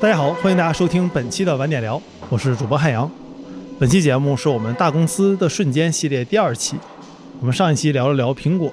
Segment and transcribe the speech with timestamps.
[0.00, 2.00] 大家好，欢迎大家收听本期的晚点聊，
[2.30, 3.08] 我是主播汉阳。
[3.78, 6.78] 本期节目是我们大公司的瞬间系列第二期。
[7.38, 8.72] 我们上一期聊了聊苹果，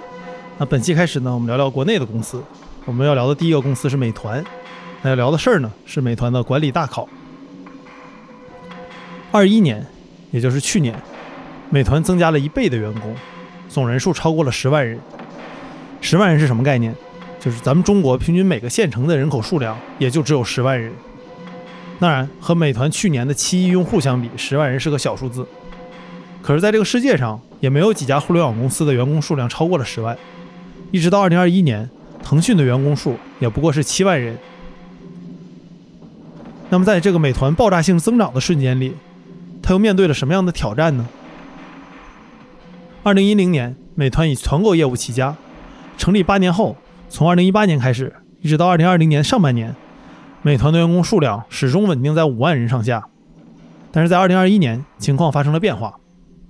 [0.57, 2.41] 那本期开始呢，我们聊聊国内的公司。
[2.85, 4.41] 我们要聊的第一个公司是美团，
[5.01, 7.05] 那要聊的事儿呢是美团的管理大考。
[9.29, 9.85] 二一年，
[10.31, 10.95] 也就是去年，
[11.69, 13.13] 美团增加了一倍的员工，
[13.67, 14.97] 总人数超过了十万人。
[15.99, 16.95] 十万人是什么概念？
[17.37, 20.89] 就是咱们中国平均每个县城的人口数量也就只有十万人。
[21.99, 25.45] 当然，和美团去年的七亿用户相比，十万人是个小数字。
[26.43, 30.15] 可是，在这个世界上，也没有几家互联网公司的员工数量超过了十万。
[30.91, 31.89] 一直到二零二一年，
[32.21, 34.37] 腾讯的员工数也不过是七万人。
[36.69, 38.93] 那么，在这个美团爆炸性增长的瞬间里，
[39.63, 41.07] 它又面对了什么样的挑战呢？
[43.01, 45.35] 二零一零年，美团以团购业务起家，
[45.97, 46.77] 成立八年后，
[47.09, 49.75] 从二零一八年开始，一直到二零二零年上半年。
[50.47, 53.09] 美团的员工数量始终稳定在五万人上下，
[53.91, 55.99] 但是在二零二一年，情况发生了变化，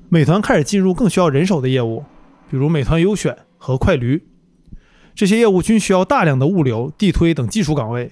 [0.08, 2.06] 美团开始进入更需要人手的业务，
[2.48, 4.28] 比如美团优选和快驴，
[5.16, 8.12] 这些业务均需要大量的物流、地推等技术岗位，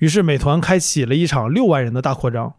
[0.00, 2.52] 于是美团开启了一场六万人的大扩张。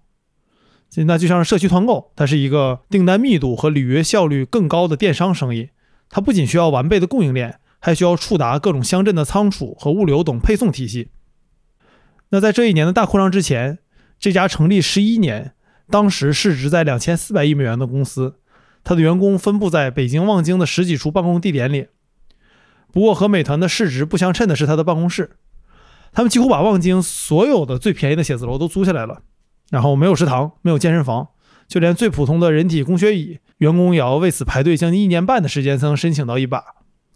[1.05, 5.69] 那就像是社区团购，它是一个订单密度和履约效率更高的电商生意，
[6.09, 11.09] 它不仅需要完备的供应链，还需要触达各种乡镇的仓储和物流等配送体系。
[12.30, 13.80] 那在这一年的大扩张之前，
[14.20, 15.53] 这家成立十一年，
[15.89, 18.36] 当时市值在两千四百亿美元的公司，
[18.83, 21.88] 它的员工分布在北京望京的十几处办公地点里。
[22.92, 25.31] 不过和美团的市值不相称的是它的办公室，
[26.11, 29.22] 他们几乎把望京所有的最便宜的写字楼都租下来了，
[29.70, 31.28] 然后没有食堂，没有健身房，
[31.67, 36.64] 就连最普通的人体工学椅，员工也要为此排队将近一年半的时间才能申请到一把。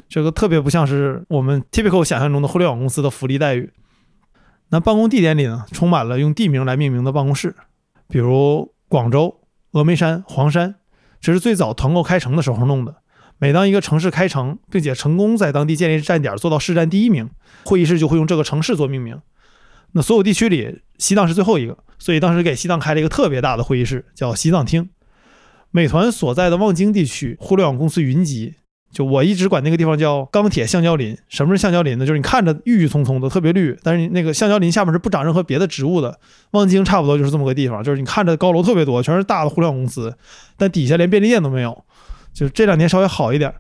[0.08, 3.72] 这个特别不像是我们 typical 想象中的互联网公司的福利待遇。
[4.72, 7.56] 那办公地点里呢，充满了用地名来命名的办公室，
[8.08, 9.42] 比如广州、
[9.74, 10.76] 峨眉山、黄山，
[11.20, 12.96] 这是最早团购开城的时候弄的。
[13.38, 17.30] 每当一个城市开城，并且成功在当地建立站点，做到市占第一名，
[17.66, 19.20] 会议室就会用这个城市做命名。
[19.92, 24.90] 那所有地区里，西藏是最后一个，所以当时给西藏开了一个特别大的会议室，叫西藏厅。
[25.72, 28.56] 美团所在的望京地区，互联网公司云集。
[28.92, 31.18] 就我一直管那个地方叫钢铁橡胶林。
[31.30, 32.06] 什么是橡胶林呢？
[32.06, 36.20] 就是你看着郁郁葱葱的，特别绿，但是那个橡胶林下面是不长任何别的植物的。
[36.52, 40.16] 望京差不多就是这么个地方，就是你看着高楼特别多，全是大的互联网公司，
[40.58, 41.84] 但底下连便利店都没有。
[42.34, 43.54] 就是这两年稍微好一点。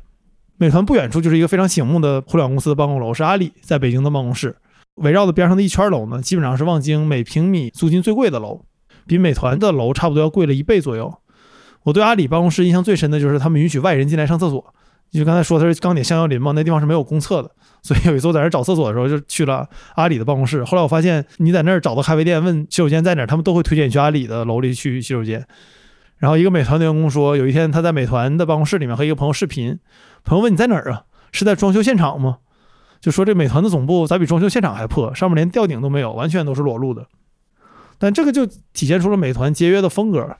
[0.57, 4.55] 美团不远处就是一个非常醒目的互联网公司的办公楼，是阿里在北京的办公室。
[4.95, 8.61] 围绕的边上的一圈楼呢，基本上是望京每平米租金最贵的楼，
[9.07, 11.11] 比美团的楼差不多要贵了一倍左右。
[11.83, 14.73] 我对阿里办公室印象最深的就是他们允许外人进来上厕所。
[15.11, 17.51] 你就刚才说它是钢铁橡胶林嘛，那地方是没有公厕的，
[17.83, 20.63] 所以有一次我在那儿找厕所的时候，就去了阿里的办公室。
[20.63, 25.45] 后来我发现，你在那儿找到咖啡店，问洗手间在哪儿，他们都会推荐你去阿里的楼里去洗手间。
[26.17, 29.79] 然后一个美团的员工说，有一天他在美团的办公室里面和一个朋友视频，
[30.23, 31.03] 朋友问你在哪儿啊？
[31.31, 32.38] 是在装修现场吗？
[33.01, 37.07] 就说这美团的总部咋比装修现场还破，上面连吊顶都没有，完全都是裸露的。
[37.97, 40.38] 但这个就体现出了美团节约的风格，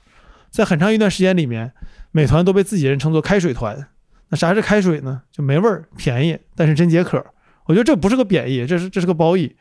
[0.50, 1.72] 在很长一段时间里面，
[2.12, 3.88] 美团都被自己人称作开水团。
[4.32, 5.20] 那啥是开水呢？
[5.30, 7.22] 就没味儿，便宜，但是真解渴。
[7.66, 9.54] 我觉得这不是个贬义，这是这是个褒义。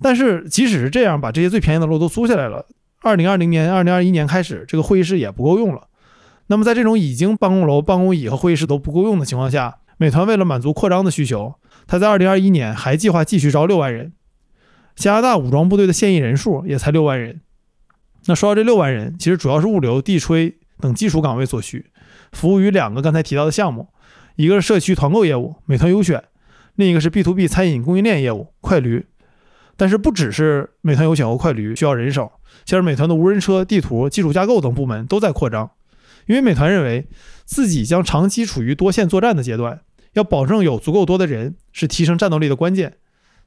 [0.00, 2.66] 但是即使是这样，把这些最便宜的楼都租下来了，
[3.00, 5.88] 二零二零年、二零二一年开始，这个会议室也不够用了。
[6.48, 11.54] 那么在这种已经办公楼、办公椅和会议室都不够用的情况下，美团为了满足扩张的需求，
[11.86, 14.12] 它在二零二一年还计划继续招六万人。
[14.94, 17.40] 加拿大武装部队的现役人数也才六万人。
[18.26, 21.86] 那说到这六万人，其实主要是物流、地推等基础岗位所需。
[22.38, 23.88] 服务于两个刚才提到的项目，
[24.36, 26.22] 一个是社区团购业务美团优选，
[26.76, 29.06] 另一个是 B to B 餐饮供应链业务快驴。
[29.76, 32.30] 但是不只是美团优选和快驴需要人手，
[32.64, 35.68] 像是美团的无人车、地图、技术架构等部门都在扩张。
[36.26, 37.08] 因为美团认为
[37.44, 39.80] 自己将长期处于多线作战的阶段，
[40.12, 42.98] 要保证有足够多的人是提升战斗力的关键。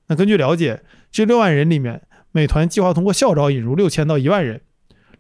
[0.08, 2.02] 那根据了解，这六万人里面，
[2.34, 4.60] 美团计划通过校招引入六千到一万人。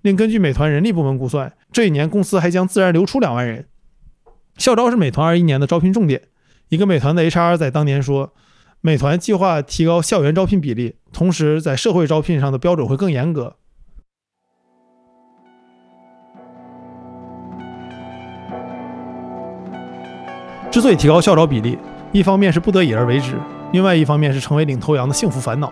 [0.01, 3.65] 另根据美团人力部门估算，这一年公司还将自然流出两万人。
[4.57, 6.23] 校招是美团二一年的招聘重点。
[6.67, 8.33] 一个美团的 HR 在当年说，
[8.81, 13.55] 美团计划提高校园招聘比例，同时在社会招聘上的标准会更严格。
[20.69, 21.77] 之所以提高校招比例，
[22.11, 23.37] 一方面是不得已而为之，
[23.71, 25.71] 另外一方面是成为领头羊的幸福烦恼。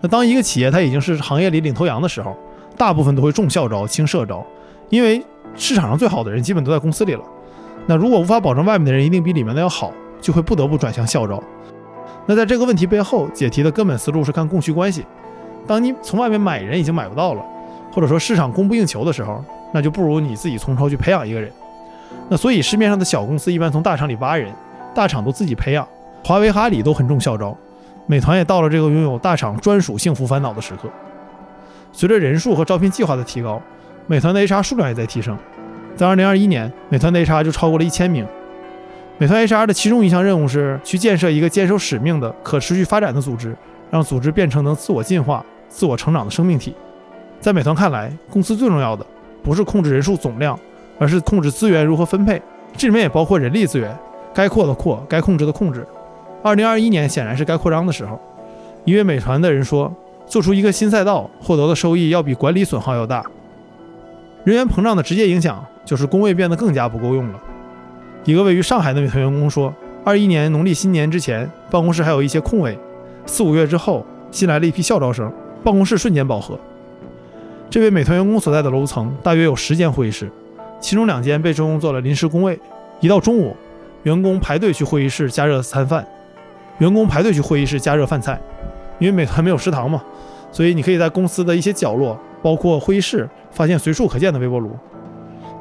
[0.00, 2.36] 那当一个企业它已经是行业里领头羊的时候，
[2.76, 4.44] 大部分都会重校招轻社招，
[4.92, 5.24] 因为
[5.54, 7.24] 市场上最好的人基本都在公司里了。
[7.86, 9.90] 那如果无法保证外面的人一定比里面的要好，
[10.20, 11.42] 就会不得不转向校招。
[12.26, 15.06] 那在这个问题背后，解题的根本思路是看供需关系。
[15.66, 17.42] 当你从外面买人已经买不到了，
[17.90, 19.42] 或者说市场供不应求的时候，
[19.72, 21.50] 那就不如你自己从头去培养一个人。
[22.28, 24.52] 那所以市面上的小公司一般从大厂里挖人，
[24.94, 25.88] 大厂都自己培养。
[26.22, 27.56] 华为、阿里都很重校招，
[28.06, 30.90] 美团也到了这个拥有大厂专属幸福烦恼的时刻。
[31.92, 33.60] 随着人数和招聘计划的提高，
[34.06, 35.36] 美团的 HR 数量也在提升。
[35.94, 38.26] 在2021年，美团的 HR 就超过了一千名。
[39.18, 43.54] 美团 HR 的其中一项任务是去建设一个坚守使命的可持续发展的组织，
[43.90, 46.74] 让组织变成能自我进化、自我成长的生命体。
[47.40, 49.04] 在美团看来，公司最重要的
[49.42, 50.58] 不是控制人数总量，
[50.98, 52.40] 而是控制资源如何分配。
[52.76, 53.96] 这里面也包括人力资源，
[54.32, 55.86] 该扩的扩，该控制的控制。
[56.42, 58.18] 2021年显然是该扩张的时候。
[58.84, 59.94] 一位美团的人说
[60.26, 63.24] ：“做出一个新赛道，获得的收益要比管理损耗要大。
[64.44, 67.40] 人员膨胀的直接影响就是工位变得更加不够用了。”
[68.24, 69.74] 一个位于上海的美团员工说
[70.04, 72.74] ：“二一年农历新年之前，办公室还有一些空位；
[73.26, 75.32] 四五月之后，新来了一批校招生，
[75.64, 76.58] 办公室瞬间饱和。”
[77.70, 80.30] 这位美团员工所在的楼层大约有十间会议室，
[80.78, 82.58] 其中两间被征用做了临时工位。
[83.00, 83.56] 一到中午，
[84.02, 86.06] 员工排队去会议室加热餐饭，
[86.78, 88.40] 员工排队去会议室加热饭菜，
[88.98, 90.02] 因为美团没有食堂嘛，
[90.52, 94.76] 所以你可以在公司的一些角落，包括会议室，发现随处可见的微波炉。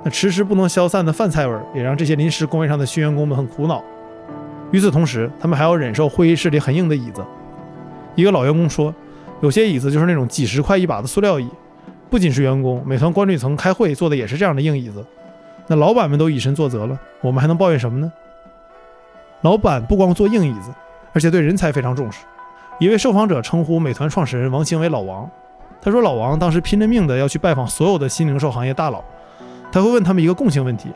[0.03, 3.83] 那迟迟不能消散的饭菜味，也让这些临时工位上的新员工们很苦恼。
[4.71, 7.23] 与此同时，他们还要忍受会议室里很硬的椅子。
[8.15, 8.93] 一个老员工说
[9.41, 11.47] ：“有些椅子就是那种几十块一把的塑料椅。”
[12.09, 15.05] 不仅是员工，美团管理层开会坐的也是这样的硬椅子。
[15.67, 18.11] 那老板们都以身作则了，我们还能抱怨什么呢？
[19.41, 20.71] 老板不光坐硬椅子，
[21.13, 22.25] 而且对人才非常重视。
[22.79, 25.29] 一位受访者称呼美团创始人王兴为“老王”，
[25.81, 29.03] 他说：“老王当时拼了命的要去拜访所有的新零售行业大佬。”
[29.71, 30.89] 他会问他们一个共性问题，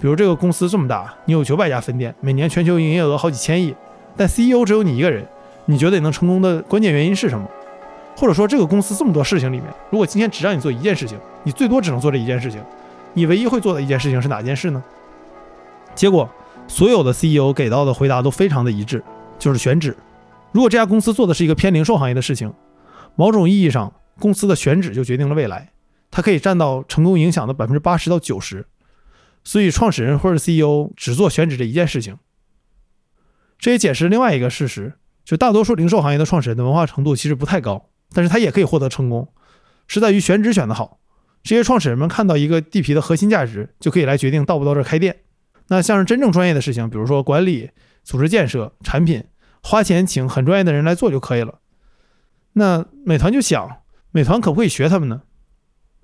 [0.00, 3.74] 比如这个公司这么大，你有九百家分店，每年全球营业额好几千亿，
[4.16, 5.24] 但 CEO 只有你一个人，
[5.66, 7.46] 你觉得你能成功的关键原因是什么？
[8.16, 12.60] 或者说这个公司这么多事情里面，如果今天只让你做一件事情，你最多只能做这一件事情，
[13.12, 14.82] 你唯一会做的一件事情是哪件事呢？
[15.94, 16.28] 结果
[16.66, 19.02] 所有的 CEO 给到的回答都非常的一致，
[19.38, 19.96] 就是选址。
[20.52, 22.52] 如果这家公司做的是一个偏零售行业的事情，
[23.16, 25.72] 某种意义上，公司的选址就决定了未来。
[26.10, 28.66] 它可以占到成功影响的百分之八十到九十，
[29.42, 32.16] 所以创始人或者 CEO 只做选址这一件事情。
[33.58, 34.94] 这也解释另外一个事实，
[35.24, 39.32] 就大多数零售行业的创始人的文化程度其实不太高，但是他也可以获得成功，
[39.88, 41.00] 是在于选址选得好。
[41.42, 45.16] 这些创始人们看到一个地皮的核心价值，就可以来决定到不到这开店。
[45.68, 47.70] 那像是真正专业的事情，比如说管理、
[48.02, 49.24] 组织建设、产品，
[49.62, 51.58] 花钱请很专业的人来做就可以了。
[52.52, 53.78] 那美团就想，
[54.14, 55.22] 美团可不可以学他们呢？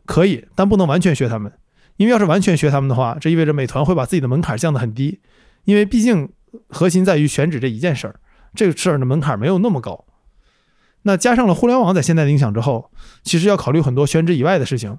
[0.05, 1.53] 可以，但不能完全学他们，
[1.97, 5.21] 因为要是完全学他们的话，这意味着美团会把自己的门槛降得很低，
[5.63, 6.29] 因为毕竟
[6.71, 8.19] 核心在于选址这一件事儿，
[8.53, 10.07] 这个事儿的门槛没有那么高。
[11.03, 12.91] 那加上了互联网在现在的影响之后，
[13.23, 14.99] 其实要考虑很多选址以外的事情。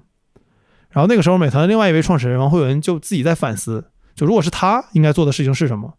[0.88, 5.98] 然后那个时候，美团的另外一位创始人王慧文就自己在反思，就如果是他应该做的事情是什么？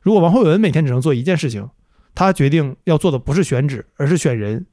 [0.00, 1.68] 如果王慧文每天只能做一件事情，
[2.14, 4.64] 他决定要做的不是选址，而是选人，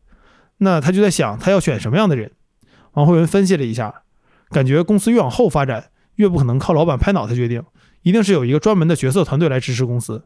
[0.64, 2.32] 那他就在想，他要选什么样的人？
[2.94, 4.04] 王慧文分析了一下，
[4.52, 7.64] 感觉公司越往后发展，越不可能靠老板拍脑袋决定，
[8.04, 10.24] 一定是有一个专门的决策团队来支持公司。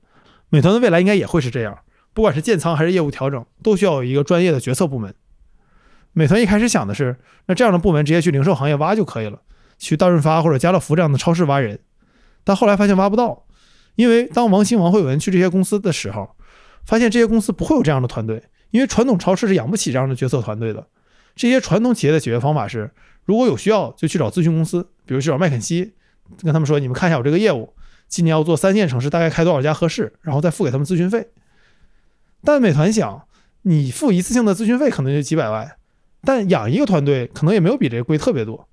[0.50, 1.80] 美团的未来应该也会是这样，
[2.14, 5.16] 不管是建仓还是业务调整，都需要有一个专业的决策部门。
[6.12, 9.40] 美团一开始想的是，那这样的部门直接去零售行业挖就可以了，
[9.78, 11.80] 去大润发或者家乐福这样的超市挖人。
[12.44, 13.46] 但后来发现挖不到，
[13.96, 16.36] 因为当王兴、王慧文去这些公司的时候，
[16.86, 18.44] 发现这些公司不会有这样的团队，
[18.76, 20.86] 因为传统超市是养不起这样的决策团队的。
[21.34, 22.92] 这些传统企业的解决方法是，
[23.24, 25.94] 如果有需要就去找咨询公司，比如去找麦肯锡，
[26.44, 27.74] 跟他们说：“你们看一下我这个业务，
[28.10, 31.30] 今年要做三线城市，大概开多少家合适？”然后再付给他们咨询费。
[32.44, 33.26] 但美团想，
[33.62, 35.78] 你付一次性的咨询费可能就几百万，
[36.22, 38.68] 但养一个团队可能也没有比这个贵特别多。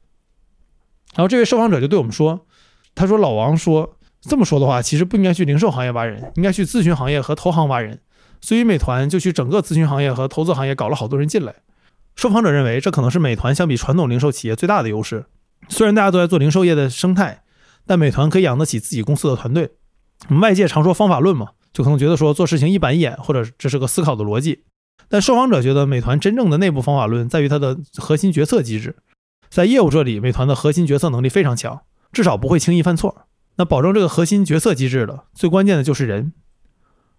[1.15, 2.45] 然后这位受访者就对我们说
[2.97, 8.01] ：“他说老王说这么说的话，其实不应该去零售行业挖人，应该去咨询行业和投行挖人。
[8.43, 11.55] 所以美团就去整个咨询行业和投资行业搞了好多人进来。”
[12.15, 15.25] 受访者认为，这可能是美团相比传统零售企业最大的优势。
[15.69, 17.43] 虽然大家都在做零售业的生态，
[17.87, 19.71] 但美团可以养得起自己公司的团队。
[20.41, 24.65] 外界常说方法论嘛，就可能觉得说做事情一板一眼，或者这是个思考的逻辑。
[25.09, 28.97] 但受访者觉得，美团真正的内部方法论在于它的核心决策机制。
[29.49, 31.81] 在业务这里，美团的核心决策能力非常强，
[32.13, 33.27] 至少不会轻易犯错。
[33.57, 36.33] 那保证这个核心决策机制的最关键的就是人。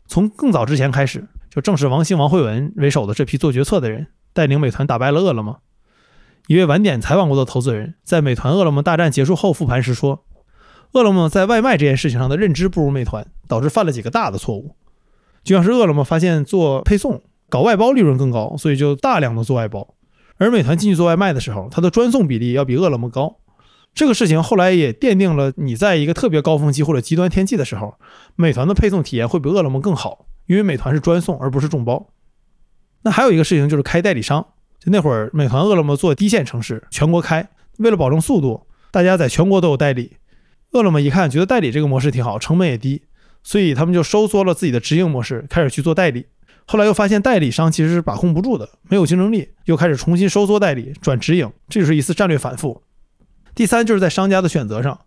[0.08, 4.08] 从更早之前开始，就正是王兴、王慧文为首的这批做决策的人。
[4.36, 5.60] 带领美团打败了饿了么。
[6.48, 10.26] 一位晚点采访过的投资人，在美团饿了么大战结束后复盘时说
[10.94, 14.76] ：“饿了么在外卖这件事情上的认知不如美团，导致犯了几个大的错误。
[15.44, 19.94] 就像是饿了么发现做配送、搞外包利润更高，所以就大量的做外包。
[20.38, 23.38] 而美团进去做外卖的时候，它的专送比例要比饿了么高。
[23.94, 27.96] 这个事情后来也奠定了，你在一个特别高峰期或者极端天气的时候，
[28.36, 32.10] 美团的配送体验会比饿了么更好，因为美团是专送而不是众包。
[33.04, 34.44] 那还有一个事情就是开代理商，
[34.80, 37.48] 就那会儿美团、饿了么做低线城市，全国开，
[37.78, 40.18] 为了保证速度，大家在全国都有代理。
[40.72, 43.04] 饿了么一看，觉得代理这个模式挺好，成本也低，
[43.44, 46.26] 所以他们就收缩了自己的直营模式，开始去做代理。
[46.66, 52.82] 后来又发现代理商其实是把控不住的，没有竞争力，又开始重新收缩代理，转直营，这就是一次战略反复。
[53.56, 55.02] 第三就是在商家的选择上，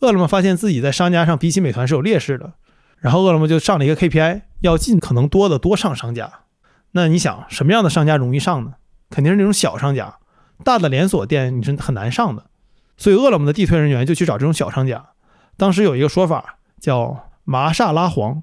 [0.00, 2.54] 饿了么发现自己在商家上比起美团是有劣势的，
[2.98, 6.32] 然后饿了么就上了一个 KPI，要尽可能多的多上商家。
[6.92, 8.74] 那你想什么样的商家容易上呢？
[9.10, 10.16] 肯定是那种小商家，
[10.64, 12.46] 大的连锁店你是很难上的。
[12.96, 15.10] 所以饿了么的地推人员就去找这种小商家。
[15.56, 18.42] 当时有一个说法叫麻沙拉黄，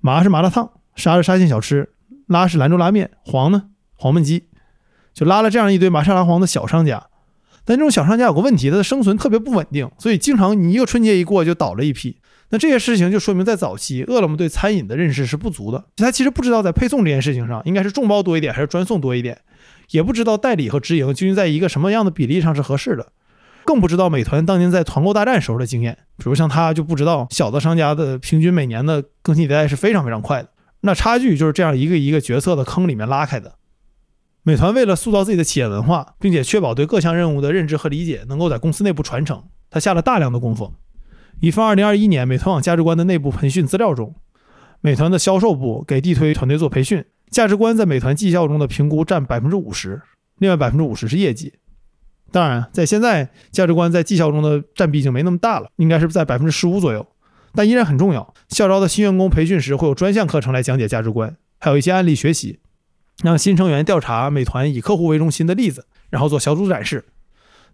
[0.00, 1.94] 麻是麻辣烫，沙是沙县小吃，
[2.26, 4.48] 拉是兰州拉面，黄呢黄焖鸡，
[5.14, 7.06] 就拉了这样一堆麻沙拉黄的小商家。
[7.64, 12.16] 但这种小商家有个问题，它的生存特别不稳定，所以经常你一个春节一过就倒了一批。
[12.50, 15.82] 那这些事情就说明在早期，饿了么对餐饮的认识是不足的。
[15.96, 19.38] 他其实不知道在配送这件事情上应该是众包多一点还是专送多一点，
[19.90, 23.12] 也不知道代理和直营究竟在一个什么样的比例上是合适的，
[23.64, 25.96] 更不知道美团当年在团购大战时候的经验。
[26.18, 30.50] 比如像他就不知道小的商家的平均每年的更新迭代是非常非常快的，
[30.80, 33.54] 那差距就是这样一个一个决策的坑里面拉开的。
[34.44, 40.74] 美团为了塑造自己的企业文化，并且确保对各项任务的认知和理解能够在公司内部传承，他下了大量的功夫。
[41.40, 44.16] 一份2021年美团网价值观的内部培训资料中，
[44.80, 50.02] 美团的销售部给地推团队做培训，价值观在美团绩效中的评估占百分之五十，
[50.38, 51.52] 另外百分之五十是业绩。
[52.32, 57.06] 当然，在现在价值观在绩效中的占比已经没那么大了，应该是在百分之十五左右，
[57.54, 58.34] 但依然很重要。
[58.48, 62.58] 校招的新员工培训时会有专项课程来讲解价值观，还有一些案例学习。
[63.22, 67.06] 让新成员调查美团以客户为中心的例子，然后做小组展示。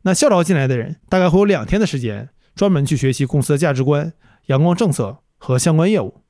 [0.03, 4.13] 那校招进来的人大概会有两天的时间，专门去学习公司的价值观、
[4.47, 6.23] 阳光政策和相关业务。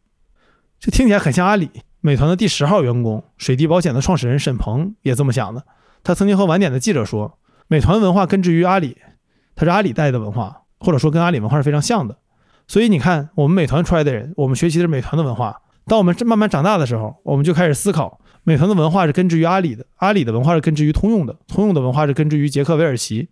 [0.81, 1.71] 这听起来很像阿里。
[2.01, 5.65] 美团的第十号员工水滴保险的创始人沈鹏也这么想的。
[6.05, 8.97] 他曾经和晚点的记者说，美团文化根植于阿里，
[9.57, 12.17] 它是阿里带的文化，或者说跟阿里文化是非常像的。
[12.69, 15.61] 所以你看，我们美团出来的人，我们学习的是美团的文化。
[15.87, 18.21] 当我们慢慢长大的时候，我们就开始思考。
[18.49, 23.29] 美团的文化是根植于阿里的，阿里的文化是根植于通用的，通用的文化是根植于杰克韦尔奇。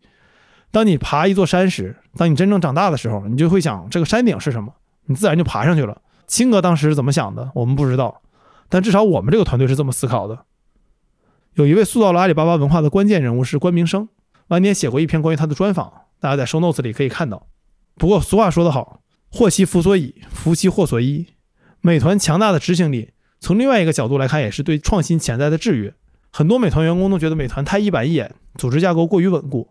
[0.70, 4.74] 当你爬一座山时，当你真正长大的时候，你就会想这个山顶是什么，
[5.06, 6.02] 你自然就爬上去了。
[6.26, 8.20] 青哥当时是怎么想的，我们不知道，
[8.68, 10.40] 但至少我们这个团队是这么思考的。
[11.54, 14.10] 有一位塑造了阿里巴巴文化的关键人物是关明生，
[14.48, 17.46] 晚年写过一篇关于他的专访，大家在收 notes 里可以看到。
[17.96, 21.28] 不过俗话说得好，祸其福所倚，福其祸所依。
[21.80, 23.12] 美团强大的执行力。
[23.46, 25.94] 从另外一个角度来看，也是对创新潜在的制约。
[26.32, 29.68] 很多美团员工都觉得美团太一板一眼，组织架构过于稳固。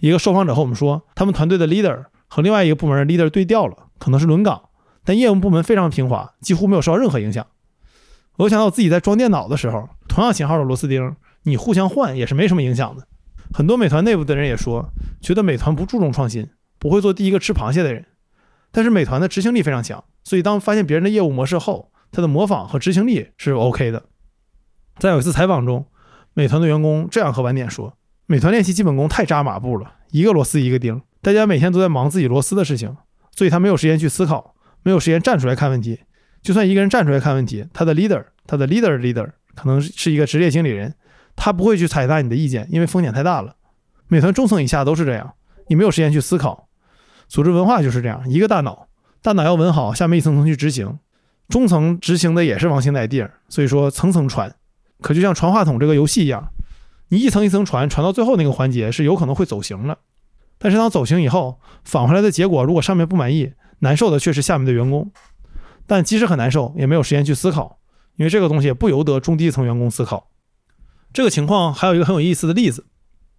[0.00, 4.70] 一个受访者和我们说，他们团队的 leader 和另外一个部门的 leader 对调了，可能是轮岗，
[5.04, 7.46] 但业务部门非常平滑，几乎没有受到任何影响。
[8.38, 11.14] 我想到我自己在装电脑的时候，同样型号的螺丝钉，
[11.44, 13.06] 你互相换也是没什么影响的。
[13.54, 16.48] 很多美团内部的人也说，觉得美团不注重创新，
[16.80, 18.04] 不会做第一个吃螃蟹的人。
[18.72, 24.04] 但是美团的执行力非常强，所以当发现别人的业务模式后，他的模仿和执行力是 OK 的。
[24.98, 25.86] 在有一次采访中，
[26.34, 32.96] 美团的员工这样和晚点说：“美团练习基本功太扎马步了，一个螺丝一个钉，大家每天都在忙自己螺丝的事情，
[33.34, 36.00] 所以他没有时间去思考，没有时间站出来看问题。
[36.42, 40.94] 就算一个人站出来看问题，他的 leader，他的 leader leader 可能是一个职业经理人，
[41.34, 43.56] 他不会去采纳你的意见，因为风险太大了。
[44.08, 45.34] 美团中层以下都是这样，
[45.68, 46.68] 你没有时间去思考。
[47.28, 48.88] 组织文化就是这样，一个大脑，
[49.22, 50.98] 大脑要稳好，下面一层层去执行。”
[51.52, 54.56] 中层执行的也是王星奶弟，所以说层层传，
[55.02, 56.50] 可就像传话筒这个游戏一样，
[57.10, 59.98] 你一层一层传，传到最后那个环节是有可能会走形的。
[60.56, 65.12] 但是当走形以后，返回来的结果如果上面不满意，难受的却是下面的员工。
[65.86, 67.80] 但即使很难受，也没有时间去思考，
[68.16, 70.30] 因为这个东西不由得中低层员工思考。
[71.12, 72.86] 这个情况还有一个很有意思的例子，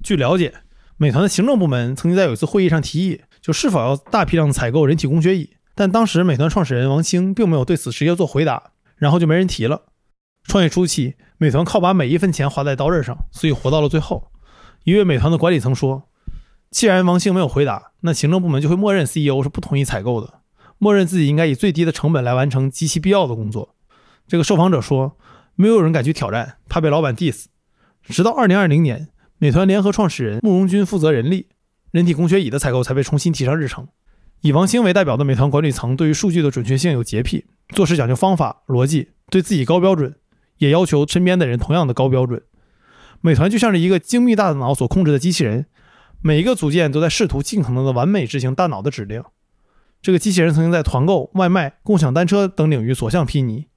[0.03, 0.53] 据了解，
[0.97, 5.52] 美团的行政部门曾经在有一次会议上提议，就是否要大批量采购人体工学椅。
[5.75, 9.83] 但当时美团创始人王兴并没有对此直接做回答，然后就没人提了。
[10.43, 14.31] 创业初期，美团靠把每一分钱花在刀刃上，所以活到了最后。
[14.83, 16.09] 一位美团的管理层说
[16.69, 20.41] ：“既然王兴没有回答，那行政部门就会默认 CEO 是不同意采购的，
[20.77, 23.75] 默认自己应该以最低的成本来完成极其必要的工作。”
[24.27, 25.17] 这个受访者说
[25.55, 27.45] ：“没有人敢去挑战，怕被老板 diss。”
[28.03, 31.47] 直到2020年，美团联合创始人慕容军负责人力，
[31.91, 33.87] 人体工学椅的采购才被重新提上日程。
[34.43, 40.17] 以王兴为代表的美团管理层对于数据的准确性有洁癖，做事讲究方法、逻辑，对自己高标准，
[40.57, 42.43] 也要求身边的人同样的高标准。
[43.21, 45.67] 美团就像是一个精密大脑所控制的机器人，
[46.21, 49.23] 每一个组件都在试图尽可能的完美执行大脑的指令。
[50.01, 53.67] 这个机器人曾经在团购、外卖、共享单车等领域所向披靡，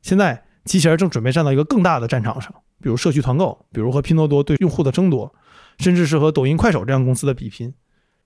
[0.00, 2.50] 现在机器人正准备站到一个更大的战场上，
[2.80, 5.34] 比如社区团购，比如和拼多多对用户的争夺，
[5.80, 7.74] 甚至是和抖音、快手这样公司的比拼。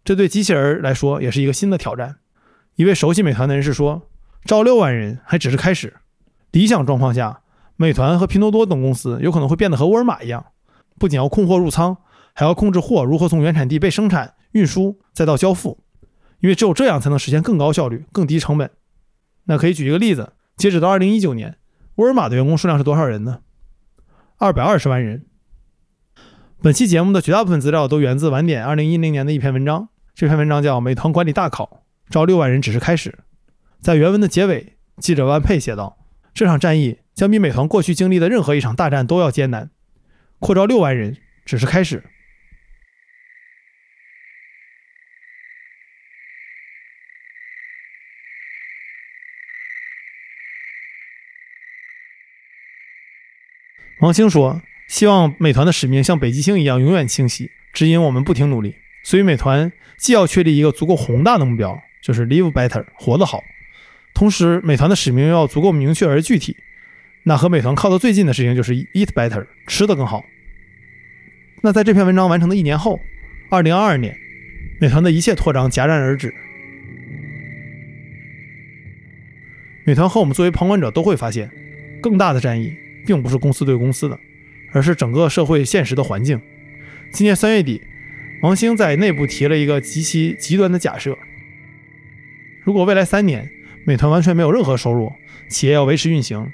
[0.05, 2.17] 这对机器人来说也是一个新的挑战。
[2.77, 4.09] 一位熟悉美团的人士说
[4.45, 5.95] ：“招六万人还只是开始，
[6.51, 7.43] 理想状况下，
[7.77, 10.47] 美团和拼多多等公司有可能会变得和沃尔玛一样，
[10.99, 11.99] 不仅要控货入仓，
[12.33, 15.85] 还要控制货如何从原产地被生产、运输再到交付，
[16.41, 18.71] 因为只有这样才能实现更高效率、更低成本。
[19.45, 21.59] 那可以举一个例子，截止到二零一九年，
[21.97, 23.41] 沃尔玛的员工数量是多少人呢？
[24.39, 25.27] 二百二十万人。
[26.63, 31.83] 本期节目的绝大部分资料都源自晚点二零一零年的一篇文章，这篇文章叫《美团管理大考》。
[32.09, 33.19] 招六万人只是开始，
[33.81, 35.99] 在原文的结尾，记者万佩写道
[36.33, 39.71] ：“这场战役将比美团过去经历的任何一场大战都要艰难。
[40.39, 42.05] 扩招六万人只是开始。”
[53.99, 58.75] 王兴说：“希望美团的使命像北极星一样永远清晰，指引我们不停努力。
[59.03, 63.43] 所以，美团既要确立一个足够宏大的目标。”就是 live better，活得好。
[64.13, 66.55] 同时，美团的使命要足够明确而具体。
[67.23, 70.27] 那和美团靠得最近的事情就是 eat better，吃得更好。
[71.63, 73.01] 那在这篇文章完成的一年后，
[73.49, 74.15] 二零二二年，
[74.79, 76.35] 美团的一切扩张戛然而止。
[79.85, 81.51] 美团和我们作为旁观者都会发现，
[82.03, 84.21] 更大的战役并不是公司对公司的，
[84.73, 86.41] 而是整个社会现实的环境。
[87.11, 87.83] 今年三月底，
[88.43, 91.17] 王兴在内部提了一个极其极端的假设。
[92.65, 93.51] 如果未来三年
[93.85, 95.13] 美团完全没有任何收入，
[95.49, 96.51] 企业要维持运行，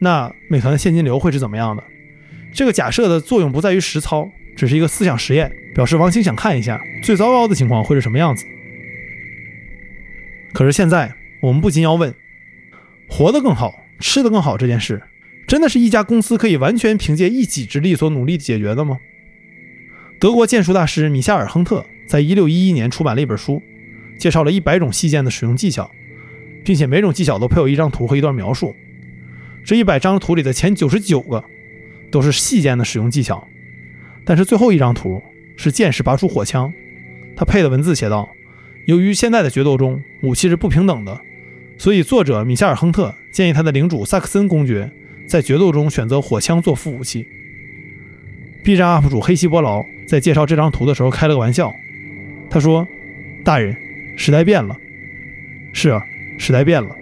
[0.00, 1.82] 那美团的现金流会是怎么样的？
[2.52, 8.44] 这个假设的作用不在于实操，只是一个思想实验，表示王兴想看一下最糟糕的情况会是什么样子。
[10.52, 12.14] 可是现在我们不禁要问：
[13.08, 15.02] 活得更好，吃得更好这件事，
[15.54, 18.98] 真的是一家公司可以完全凭借一己之力所努力解决的吗？
[20.18, 23.62] 德国剑术大师米夏尔·亨特在一六一一年出版了一本书。
[24.18, 25.88] 介绍了一百种细剑的使用技巧，
[26.64, 28.74] 并且每种技巧都配有一张图和一段描述。
[29.64, 31.44] 这一百张图里的前九十九个
[32.10, 33.46] 都是细剑的使用技巧，
[34.24, 35.22] 但是最后一张图
[35.56, 36.72] 是剑士拔出火枪。
[37.36, 38.28] 他配的文字写道
[38.86, 41.20] ：“由于现在的决斗中武器是不平等的，
[41.78, 44.90] 所以作者米夏尔·亨特建议他的领主萨克森公爵
[45.26, 47.26] 在决斗中选择火枪做副武器。
[48.62, 51.74] ”B 站 UP 主黑西伯劳在介绍这张图的时候开了个玩笑，
[52.48, 52.86] 他说
[53.44, 53.76] ：“大人。”
[54.16, 54.78] 时代变了，
[55.72, 56.00] 是啊，
[56.38, 56.96] 时代变了。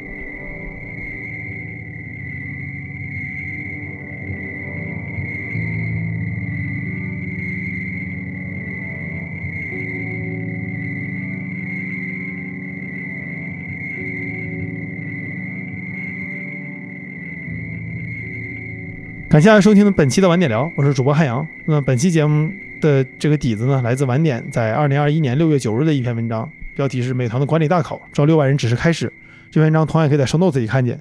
[19.32, 21.42] 感谢大家收听的本期的晚点聊，我是主播汉阳。
[21.66, 22.50] 那本期节目
[22.82, 26.46] 的这个底子呢，来自晚点在二零二一年六月九日的一篇文章。
[26.76, 29.10] 标题是美团的管理大考，招六万人只是开始。
[29.50, 31.00] 这篇文章同样可以在 show notes 里看见。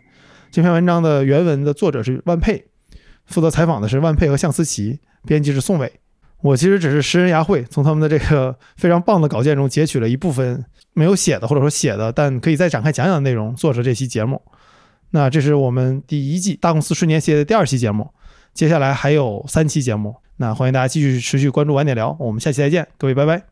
[0.50, 2.64] 这篇文章的原文的作者是万佩，
[3.26, 5.92] 负责采访的是万佩和向思琪，编辑是宋伟。
[6.42, 10.64] 我其实只是拾人牙慧，从他们的这个非常棒的稿件中截取了一部分
[10.94, 14.42] 没有写的或者说写的，但可以再展开讲讲的内容，做成这期节目。
[15.10, 18.10] 那这是我们第一季大公司瞬间系列的第二期节目，
[18.54, 20.16] 接下来还有三期节目。
[20.38, 23.51] 那欢迎大家继续持续关注晚点聊，我们下期再见，各位拜拜。